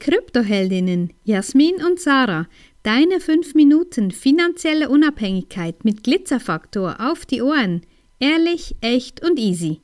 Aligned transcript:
Kryptoheldinnen 0.00 1.12
Jasmin 1.22 1.76
und 1.86 2.00
Sarah. 2.00 2.48
Deine 2.82 3.20
5 3.20 3.54
Minuten 3.54 4.10
finanzielle 4.10 4.88
Unabhängigkeit 4.88 5.84
mit 5.84 6.02
Glitzerfaktor 6.02 6.96
auf 6.98 7.26
die 7.26 7.42
Ohren. 7.42 7.82
Ehrlich, 8.18 8.74
echt 8.80 9.22
und 9.22 9.38
easy. 9.38 9.82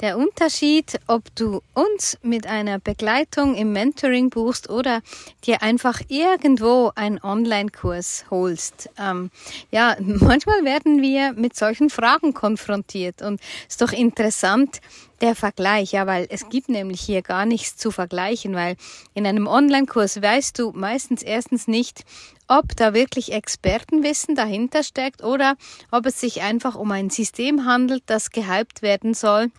Der 0.00 0.18
Unterschied, 0.18 1.00
ob 1.06 1.34
du 1.34 1.62
uns 1.72 2.18
mit 2.22 2.46
einer 2.46 2.78
Begleitung 2.78 3.54
im 3.54 3.72
Mentoring 3.72 4.28
buchst 4.28 4.68
oder 4.68 5.00
dir 5.44 5.62
einfach 5.62 6.00
irgendwo 6.08 6.92
einen 6.94 7.22
Online-Kurs 7.22 8.26
holst. 8.30 8.90
Ähm, 8.98 9.30
ja, 9.70 9.96
manchmal 10.00 10.64
werden 10.64 11.00
wir 11.00 11.32
mit 11.32 11.56
solchen 11.56 11.90
Fragen 11.90 12.34
konfrontiert 12.34 13.22
und 13.22 13.40
ist 13.68 13.80
doch 13.80 13.92
interessant, 13.92 14.80
der 15.20 15.34
Vergleich, 15.34 15.92
ja, 15.92 16.06
weil 16.06 16.26
es 16.28 16.48
gibt 16.50 16.68
nämlich 16.68 17.00
hier 17.00 17.22
gar 17.22 17.46
nichts 17.46 17.76
zu 17.76 17.90
vergleichen, 17.90 18.54
weil 18.54 18.76
in 19.14 19.26
einem 19.26 19.46
Online-Kurs 19.46 20.20
weißt 20.20 20.58
du 20.58 20.72
meistens 20.72 21.22
erstens 21.22 21.66
nicht, 21.66 22.04
ob 22.46 22.76
da 22.76 22.92
wirklich 22.92 23.32
Expertenwissen 23.32 24.34
dahinter 24.34 24.82
steckt 24.82 25.22
oder 25.22 25.56
ob 25.90 26.04
es 26.04 26.20
sich 26.20 26.42
einfach 26.42 26.74
um 26.74 26.90
ein 26.90 27.10
System 27.10 27.64
handelt, 27.64 28.02
das 28.06 28.30
gehypt 28.30 28.82
werden 28.82 29.14
soll. 29.14 29.50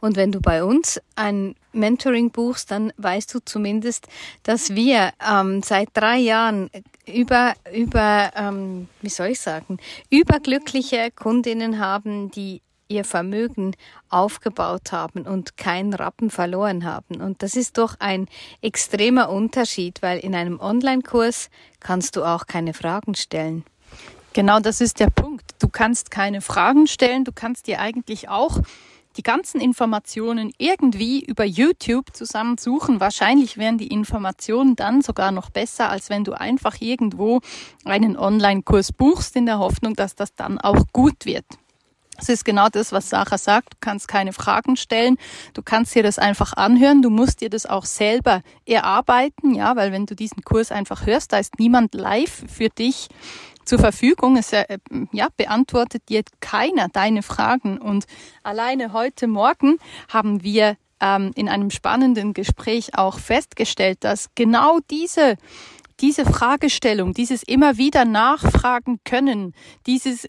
Und 0.00 0.16
wenn 0.16 0.32
du 0.32 0.40
bei 0.40 0.64
uns 0.64 1.00
ein 1.16 1.54
Mentoring 1.72 2.30
buchst, 2.30 2.70
dann 2.70 2.92
weißt 2.96 3.34
du 3.34 3.40
zumindest, 3.44 4.08
dass 4.42 4.74
wir 4.74 5.12
ähm, 5.26 5.62
seit 5.62 5.90
drei 5.94 6.18
Jahren 6.18 6.70
über, 7.06 7.54
über 7.72 8.30
ähm, 8.34 8.88
wie 9.02 9.08
soll 9.08 9.28
ich 9.28 9.40
sagen, 9.40 9.78
überglückliche 10.10 11.10
Kundinnen 11.10 11.78
haben, 11.78 12.30
die 12.30 12.62
ihr 12.90 13.04
Vermögen 13.04 13.76
aufgebaut 14.08 14.92
haben 14.92 15.22
und 15.22 15.56
keinen 15.56 15.94
Rappen 15.94 16.28
verloren 16.28 16.84
haben. 16.84 17.20
Und 17.20 17.42
das 17.42 17.54
ist 17.54 17.78
doch 17.78 17.94
ein 18.00 18.26
extremer 18.60 19.30
Unterschied, 19.30 20.02
weil 20.02 20.18
in 20.18 20.34
einem 20.34 20.58
Online-Kurs 20.58 21.50
kannst 21.78 22.16
du 22.16 22.24
auch 22.24 22.46
keine 22.46 22.74
Fragen 22.74 23.14
stellen. 23.14 23.64
Genau, 24.32 24.60
das 24.60 24.80
ist 24.80 25.00
der 25.00 25.10
Punkt. 25.10 25.44
Du 25.60 25.68
kannst 25.68 26.10
keine 26.10 26.40
Fragen 26.40 26.86
stellen, 26.86 27.24
du 27.24 27.32
kannst 27.32 27.66
dir 27.66 27.80
eigentlich 27.80 28.28
auch 28.28 28.60
die 29.16 29.22
ganzen 29.22 29.60
Informationen 29.60 30.52
irgendwie 30.58 31.24
über 31.24 31.44
YouTube 31.44 32.14
zusammensuchen. 32.14 33.00
Wahrscheinlich 33.00 33.56
wären 33.56 33.78
die 33.78 33.88
Informationen 33.88 34.76
dann 34.76 35.02
sogar 35.02 35.32
noch 35.32 35.50
besser, 35.50 35.90
als 35.90 36.10
wenn 36.10 36.24
du 36.24 36.32
einfach 36.32 36.80
irgendwo 36.80 37.40
einen 37.84 38.16
Online-Kurs 38.16 38.92
buchst 38.92 39.36
in 39.36 39.46
der 39.46 39.58
Hoffnung, 39.58 39.94
dass 39.94 40.14
das 40.14 40.34
dann 40.34 40.58
auch 40.58 40.84
gut 40.92 41.26
wird. 41.26 41.44
Das 42.20 42.28
ist 42.28 42.44
genau 42.44 42.68
das, 42.68 42.92
was 42.92 43.08
Sarah 43.08 43.38
sagt. 43.38 43.72
Du 43.72 43.76
kannst 43.80 44.06
keine 44.06 44.34
Fragen 44.34 44.76
stellen. 44.76 45.16
Du 45.54 45.62
kannst 45.62 45.94
dir 45.94 46.02
das 46.02 46.18
einfach 46.18 46.52
anhören. 46.52 47.00
Du 47.00 47.08
musst 47.08 47.40
dir 47.40 47.48
das 47.48 47.64
auch 47.64 47.86
selber 47.86 48.42
erarbeiten, 48.66 49.54
ja, 49.54 49.74
weil 49.74 49.90
wenn 49.90 50.04
du 50.04 50.14
diesen 50.14 50.42
Kurs 50.44 50.70
einfach 50.70 51.06
hörst, 51.06 51.32
da 51.32 51.38
ist 51.38 51.58
niemand 51.58 51.94
live 51.94 52.44
für 52.46 52.68
dich 52.68 53.08
zur 53.64 53.78
Verfügung. 53.78 54.36
Es 54.36 54.52
äh, 54.52 54.78
ja, 55.12 55.28
beantwortet 55.36 56.08
dir 56.08 56.22
keiner 56.40 56.88
deine 56.88 57.22
Fragen. 57.22 57.78
Und 57.78 58.06
alleine 58.42 58.92
heute 58.92 59.26
Morgen 59.26 59.78
haben 60.08 60.42
wir 60.42 60.76
ähm, 61.00 61.32
in 61.34 61.48
einem 61.48 61.70
spannenden 61.70 62.34
Gespräch 62.34 62.96
auch 62.96 63.18
festgestellt, 63.18 63.98
dass 64.02 64.28
genau 64.34 64.78
diese 64.90 65.36
diese 66.00 66.24
Fragestellung, 66.24 67.12
dieses 67.12 67.42
immer 67.42 67.76
wieder 67.76 68.06
nachfragen 68.06 69.00
können, 69.04 69.54
dieses 69.86 70.26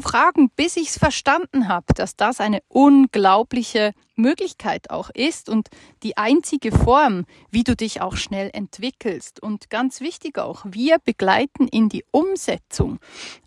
fragen, 0.00 0.50
bis 0.54 0.76
ich 0.76 0.88
es 0.88 0.98
verstanden 0.98 1.68
habe, 1.68 1.94
dass 1.94 2.16
das 2.16 2.40
eine 2.40 2.60
unglaubliche 2.68 3.92
Möglichkeit 4.16 4.90
auch 4.90 5.10
ist 5.10 5.48
und 5.48 5.68
die 6.02 6.16
einzige 6.16 6.72
Form, 6.72 7.24
wie 7.50 7.64
du 7.64 7.76
dich 7.76 8.00
auch 8.00 8.16
schnell 8.16 8.50
entwickelst. 8.52 9.40
Und 9.40 9.70
ganz 9.70 10.00
wichtig 10.00 10.38
auch, 10.38 10.64
wir 10.68 10.98
begleiten 10.98 11.68
in 11.68 11.88
die 11.88 12.04
Umsetzung. 12.10 12.98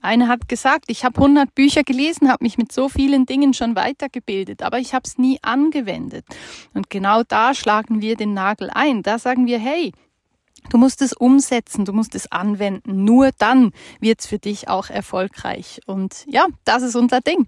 Einer 0.01 0.27
hat 0.27 0.47
gesagt, 0.47 0.85
ich 0.87 1.03
habe 1.03 1.17
100 1.17 1.53
Bücher 1.53 1.83
gelesen, 1.83 2.29
habe 2.31 2.43
mich 2.43 2.57
mit 2.57 2.71
so 2.71 2.89
vielen 2.89 3.25
Dingen 3.25 3.53
schon 3.53 3.75
weitergebildet, 3.75 4.63
aber 4.63 4.79
ich 4.79 4.93
habe 4.93 5.03
es 5.05 5.17
nie 5.17 5.39
angewendet. 5.41 6.25
Und 6.73 6.89
genau 6.89 7.23
da 7.23 7.53
schlagen 7.53 8.01
wir 8.01 8.15
den 8.15 8.33
Nagel 8.33 8.69
ein. 8.73 9.03
Da 9.03 9.19
sagen 9.19 9.45
wir, 9.45 9.59
hey, 9.59 9.91
Du 10.69 10.77
musst 10.77 11.01
es 11.01 11.13
umsetzen, 11.13 11.85
du 11.85 11.93
musst 11.93 12.15
es 12.15 12.31
anwenden. 12.31 13.03
Nur 13.03 13.31
dann 13.37 13.73
wird 13.99 14.21
es 14.21 14.27
für 14.27 14.39
dich 14.39 14.67
auch 14.67 14.89
erfolgreich. 14.89 15.81
Und 15.85 16.25
ja, 16.27 16.45
das 16.63 16.83
ist 16.83 16.95
unser 16.95 17.21
Ding. 17.21 17.47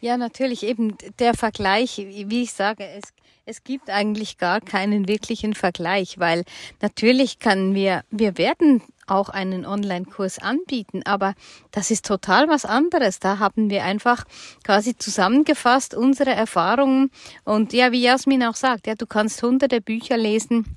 Ja, 0.00 0.16
natürlich 0.16 0.62
eben 0.62 0.96
der 1.18 1.34
Vergleich, 1.34 1.96
wie 1.96 2.42
ich 2.42 2.52
sage, 2.52 2.84
es, 2.86 3.12
es 3.46 3.64
gibt 3.64 3.90
eigentlich 3.90 4.38
gar 4.38 4.60
keinen 4.60 5.08
wirklichen 5.08 5.54
Vergleich, 5.54 6.18
weil 6.18 6.44
natürlich 6.80 7.40
können 7.40 7.74
wir, 7.74 8.04
wir 8.10 8.38
werden 8.38 8.82
auch 9.08 9.28
einen 9.28 9.66
Online-Kurs 9.66 10.38
anbieten, 10.38 11.02
aber 11.04 11.34
das 11.72 11.90
ist 11.90 12.06
total 12.06 12.48
was 12.48 12.64
anderes. 12.64 13.18
Da 13.18 13.38
haben 13.38 13.70
wir 13.70 13.84
einfach 13.84 14.24
quasi 14.62 14.96
zusammengefasst 14.96 15.94
unsere 15.94 16.30
Erfahrungen 16.30 17.10
und 17.44 17.72
ja, 17.72 17.90
wie 17.90 18.02
Jasmin 18.02 18.44
auch 18.44 18.54
sagt, 18.54 18.86
ja, 18.86 18.94
du 18.94 19.06
kannst 19.06 19.42
hunderte 19.42 19.80
Bücher 19.80 20.16
lesen 20.16 20.76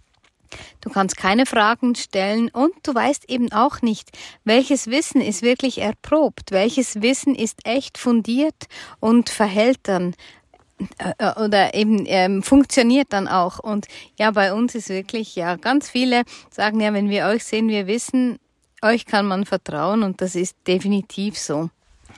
Du 0.82 0.90
kannst 0.90 1.18
keine 1.18 1.46
Fragen 1.46 1.96
stellen 1.96 2.50
und 2.50 2.74
du 2.84 2.94
weißt 2.94 3.30
eben 3.30 3.52
auch 3.52 3.82
nicht, 3.82 4.10
welches 4.44 4.88
Wissen 4.88 5.22
ist 5.22 5.42
wirklich 5.42 5.80
erprobt, 5.80 6.52
welches 6.52 7.02
Wissen 7.02 7.36
ist 7.36 7.66
echt 7.66 7.98
fundiert 7.98 8.68
und 9.00 9.30
verhält 9.30 9.80
dann 9.84 10.16
äh, 10.98 11.14
äh, 11.18 11.44
oder 11.44 11.74
eben 11.74 12.06
ähm, 12.08 12.44
funktioniert 12.44 13.08
dann 13.12 13.28
auch. 13.28 13.60
Und 13.60 13.88
ja, 14.18 14.32
bei 14.32 14.54
uns 14.54 14.76
ist 14.76 14.90
wirklich, 14.90 15.36
ja, 15.36 15.56
ganz 15.56 15.90
viele 15.90 16.24
sagen 16.50 16.80
ja, 16.80 16.94
wenn 16.94 17.10
wir 17.10 17.26
euch 17.28 17.44
sehen, 17.44 17.68
wir 17.68 17.88
wissen, 17.88 18.40
euch 18.82 19.06
kann 19.06 19.28
man 19.28 19.46
vertrauen 19.46 20.04
und 20.04 20.22
das 20.22 20.36
ist 20.36 20.56
definitiv 20.68 21.38
so. 21.38 21.70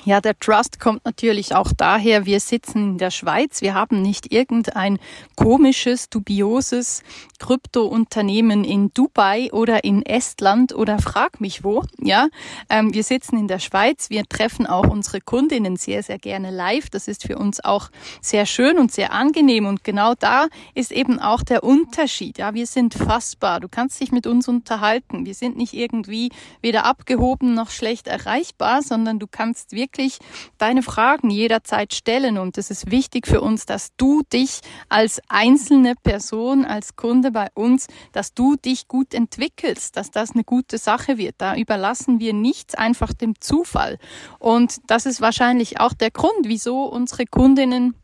Ja, 0.06 0.20
der 0.20 0.38
Trust 0.38 0.82
kommt 0.82 1.06
natürlich 1.06 1.56
auch 1.56 1.72
daher, 1.72 2.26
wir 2.26 2.42
sitzen 2.42 2.92
in 2.92 2.98
der 2.98 3.10
Schweiz, 3.10 3.62
wir 3.62 3.74
haben 3.74 4.02
nicht 4.02 4.34
irgendein 4.34 5.00
komisches, 5.38 6.10
dubioses 6.10 7.04
Kryptounternehmen 7.40 8.66
in 8.66 8.94
Dubai 8.94 9.50
oder 9.54 9.86
in 9.86 10.06
Estland 10.06 10.76
oder 10.76 11.00
frag 11.00 11.40
mich 11.40 11.64
wo. 11.64 11.84
Ja, 12.02 12.28
ähm, 12.70 12.94
wir 12.94 13.04
sitzen 13.04 13.38
in 13.38 13.48
der 13.48 13.60
Schweiz, 13.60 14.10
wir 14.10 14.26
treffen 14.26 14.68
auch 14.68 14.88
unsere 14.88 15.22
Kundinnen 15.22 15.78
sehr, 15.78 16.04
sehr 16.04 16.20
gerne 16.20 16.52
live. 16.52 16.90
Das 16.90 17.08
ist 17.08 17.24
für 17.24 17.38
uns 17.38 17.64
auch 17.64 17.90
sehr 18.22 18.46
schön 18.46 18.80
und 18.80 18.92
sehr 18.92 19.14
angenehm 19.14 19.66
und 19.66 19.86
genau 19.86 20.16
da 20.20 20.48
ist 20.74 20.92
eben 20.92 21.20
auch 21.20 21.44
der 21.44 21.64
Unterschied. 21.64 22.40
Ja, 22.40 22.54
wir 22.54 22.68
sind 22.68 22.94
fassbar. 22.94 23.62
Du 23.62 23.70
kannst 23.70 24.02
dich 24.02 24.12
mit 24.12 24.28
uns 24.28 24.50
unterhalten. 24.50 25.26
Wir 25.26 25.34
sind 25.34 25.56
nicht 25.56 25.74
irgendwie 25.74 26.30
weder 26.62 26.86
abgehoben 26.86 27.54
noch 27.54 27.70
schlecht 27.70 28.08
erreichbar, 28.08 28.82
sondern 28.82 29.20
du 29.20 29.28
kannst 29.28 29.72
wirklich 29.72 29.93
wirklich 29.94 30.18
deine 30.58 30.82
Fragen 30.82 31.30
jederzeit 31.30 31.94
stellen. 31.94 32.38
Und 32.40 32.58
es 32.58 32.72
ist 32.72 32.90
wichtig 32.90 33.28
für 33.28 33.42
uns, 33.42 33.66
dass 33.66 33.96
du 33.96 34.24
dich 34.34 34.62
als 34.90 35.22
einzelne 35.30 35.94
Person, 36.02 36.66
als 36.66 36.96
Kunde 36.96 37.32
bei 37.32 37.48
uns, 37.54 37.88
dass 38.12 38.34
du 38.34 38.56
dich 38.56 38.88
gut 38.88 39.14
entwickelst, 39.14 39.96
dass 39.96 40.10
das 40.10 40.32
eine 40.32 40.44
gute 40.44 40.80
Sache 40.80 41.18
wird. 41.18 41.36
Da 41.38 41.56
überlassen 41.56 42.20
wir 42.20 42.34
nichts 42.34 42.74
einfach 42.74 43.14
dem 43.14 43.40
Zufall. 43.40 44.00
Und 44.40 44.78
das 44.88 45.06
ist 45.06 45.22
wahrscheinlich 45.22 45.80
auch 45.80 45.94
der 45.94 46.10
Grund, 46.10 46.46
wieso 46.46 46.86
unsere 46.86 47.26
Kundinnen 47.26 47.96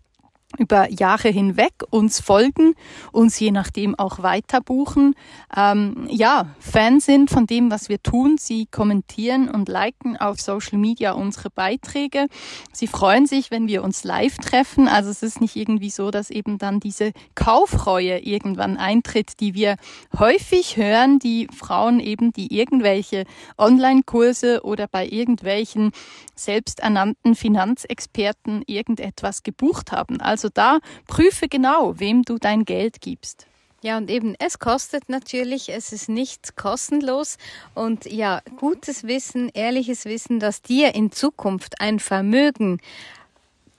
über 0.58 0.90
Jahre 0.92 1.30
hinweg 1.30 1.74
uns 1.92 2.20
folgen, 2.20 2.74
uns 3.12 3.40
je 3.40 3.52
nachdem 3.52 3.98
auch 3.98 4.24
weiter 4.24 4.62
buchen, 4.62 5.16
ähm, 5.56 6.08
ja, 6.10 6.48
Fan 6.60 7.00
sind 7.00 7.30
von 7.30 7.46
dem, 7.46 7.70
was 7.70 7.88
wir 7.88 8.02
tun. 8.02 8.38
Sie 8.40 8.66
kommentieren 8.66 9.50
und 9.50 9.70
liken 9.70 10.18
auf 10.18 10.42
Social 10.42 10.80
Media 10.80 11.12
unsere 11.12 11.50
Beiträge. 11.50 12.28
Sie 12.74 12.88
freuen 12.88 13.28
sich, 13.28 13.52
wenn 13.52 13.68
wir 13.68 13.84
uns 13.84 14.04
live 14.04 14.38
treffen. 14.38 14.88
Also 14.88 15.10
es 15.12 15.22
ist 15.22 15.40
nicht 15.40 15.56
irgendwie 15.56 15.92
so, 15.92 16.10
dass 16.10 16.32
eben 16.32 16.58
dann 16.58 16.80
diese 16.80 17.12
Kaufreue 17.36 18.20
irgendwann 18.20 18.78
eintritt, 18.78 19.40
die 19.40 19.54
wir 19.54 19.76
häufig 20.18 20.78
hören, 20.78 21.20
die 21.20 21.48
Frauen 21.56 22.00
eben, 22.00 22.32
die 22.32 22.58
irgendwelche 22.58 23.26
Online-Kurse 23.58 24.62
oder 24.64 24.88
bei 24.88 25.08
irgendwelchen 25.08 25.92
selbsternannten 26.36 27.36
Finanzexperten 27.36 28.64
irgendetwas 28.66 29.44
gebucht 29.44 29.92
haben. 29.92 30.22
Also 30.40 30.48
da 30.48 30.80
prüfe 31.06 31.50
genau, 31.50 32.00
wem 32.00 32.22
du 32.22 32.38
dein 32.38 32.64
Geld 32.64 33.02
gibst. 33.02 33.46
Ja, 33.82 33.98
und 33.98 34.10
eben, 34.10 34.36
es 34.40 34.58
kostet 34.58 35.10
natürlich, 35.10 35.68
es 35.68 35.92
ist 35.92 36.08
nicht 36.08 36.56
kostenlos. 36.56 37.38
Und 37.76 38.06
ja, 38.06 38.42
gutes 38.56 39.04
Wissen, 39.04 39.50
ehrliches 39.50 40.06
Wissen, 40.06 40.40
dass 40.40 40.62
dir 40.62 40.96
in 40.96 41.12
Zukunft 41.12 41.82
ein 41.82 42.00
Vermögen 42.00 42.80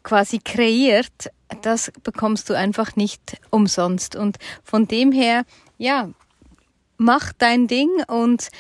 quasi 0.02 0.38
kreiert, 0.38 1.30
das 1.62 1.90
bekommst 2.02 2.50
du 2.50 2.54
einfach 2.54 2.94
nicht 2.94 3.40
umsonst. 3.48 4.14
Und 4.14 4.36
von 4.62 4.86
dem 4.86 5.12
her, 5.12 5.44
ja, 5.78 6.10
mach 6.98 7.32
dein 7.32 7.68
Ding 7.68 7.88
und 8.06 8.50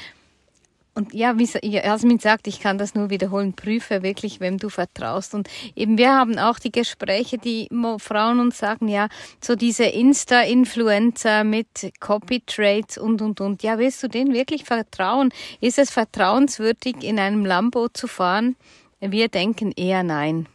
und 0.94 1.14
ja, 1.14 1.38
wie 1.38 1.48
Jasmin 1.62 2.18
sagt, 2.18 2.46
ich 2.46 2.60
kann 2.60 2.78
das 2.78 2.94
nur 2.94 3.10
wiederholen, 3.10 3.54
prüfe 3.54 4.02
wirklich, 4.02 4.40
wem 4.40 4.58
du 4.58 4.68
vertraust. 4.68 5.34
Und 5.34 5.48
eben 5.76 5.98
wir 5.98 6.12
haben 6.12 6.38
auch 6.38 6.58
die 6.58 6.72
Gespräche, 6.72 7.38
die 7.38 7.68
Frauen 7.98 8.40
uns 8.40 8.58
sagen, 8.58 8.88
ja, 8.88 9.08
so 9.42 9.54
diese 9.54 9.84
Insta-Influencer 9.84 11.44
mit 11.44 11.92
Copy-Trades 12.00 12.98
und, 12.98 13.22
und, 13.22 13.40
und. 13.40 13.62
Ja, 13.62 13.78
willst 13.78 14.02
du 14.02 14.08
denen 14.08 14.34
wirklich 14.34 14.64
vertrauen? 14.64 15.30
Ist 15.60 15.78
es 15.78 15.90
vertrauenswürdig, 15.90 17.02
in 17.02 17.18
einem 17.18 17.44
Lambo 17.44 17.88
zu 17.88 18.06
fahren? 18.06 18.56
Wir 19.00 19.28
denken 19.28 19.72
eher 19.76 20.02
nein 20.02 20.46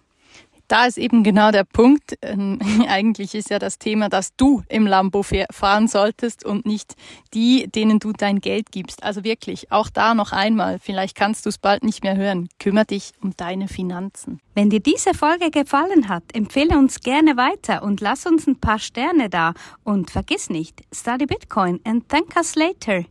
da 0.67 0.85
ist 0.85 0.97
eben 0.97 1.23
genau 1.23 1.51
der 1.51 1.63
Punkt. 1.63 2.17
Ähm, 2.21 2.59
eigentlich 2.87 3.35
ist 3.35 3.49
ja 3.49 3.59
das 3.59 3.79
Thema, 3.79 4.09
dass 4.09 4.35
du 4.35 4.63
im 4.69 4.87
Lambo 4.87 5.23
fahren 5.51 5.87
solltest 5.87 6.45
und 6.45 6.65
nicht 6.65 6.95
die, 7.33 7.67
denen 7.67 7.99
du 7.99 8.13
dein 8.13 8.39
Geld 8.39 8.71
gibst. 8.71 9.03
Also 9.03 9.23
wirklich, 9.23 9.71
auch 9.71 9.89
da 9.89 10.13
noch 10.13 10.31
einmal, 10.31 10.79
vielleicht 10.79 11.15
kannst 11.15 11.45
du 11.45 11.49
es 11.49 11.57
bald 11.57 11.83
nicht 11.83 12.03
mehr 12.03 12.15
hören. 12.15 12.49
Kümmer 12.59 12.85
dich 12.85 13.11
um 13.21 13.35
deine 13.37 13.67
Finanzen. 13.67 14.39
Wenn 14.53 14.69
dir 14.69 14.79
diese 14.79 15.13
Folge 15.13 15.51
gefallen 15.51 16.07
hat, 16.07 16.23
empfehle 16.33 16.77
uns 16.77 17.01
gerne 17.01 17.37
weiter 17.37 17.83
und 17.83 18.01
lass 18.01 18.25
uns 18.25 18.47
ein 18.47 18.59
paar 18.59 18.79
Sterne 18.79 19.29
da. 19.29 19.53
Und 19.83 20.11
vergiss 20.11 20.49
nicht, 20.49 20.81
study 20.93 21.25
Bitcoin 21.25 21.79
and 21.83 22.07
thank 22.07 22.35
us 22.35 22.55
later. 22.55 23.05